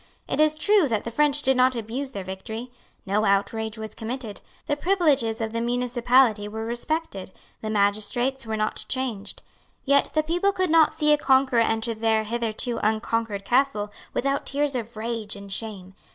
It 0.27 0.39
is 0.39 0.55
true 0.55 0.87
that 0.87 1.03
the 1.03 1.11
French 1.11 1.43
did 1.43 1.55
not 1.55 1.75
abuse 1.75 2.09
their 2.09 2.23
victory. 2.23 2.71
No 3.05 3.23
outrage 3.23 3.77
was 3.77 3.93
committed; 3.93 4.41
the 4.65 4.75
privileges 4.75 5.41
of 5.41 5.53
the 5.53 5.61
municipality 5.61 6.47
were 6.47 6.65
respected, 6.65 7.31
the 7.61 7.69
magistrates 7.69 8.43
were 8.47 8.57
not 8.57 8.83
changed. 8.89 9.43
Yet 9.85 10.11
the 10.15 10.23
people 10.23 10.53
could 10.53 10.71
not 10.71 10.95
see 10.95 11.13
a 11.13 11.19
conqueror 11.19 11.59
enter 11.59 11.93
their 11.93 12.23
hitherto 12.23 12.79
unconquered 12.81 13.45
castle 13.45 13.91
without 14.11 14.47
tears 14.47 14.73
of 14.73 14.97
rage 14.97 15.35
and 15.35 15.53
shame. 15.53 15.93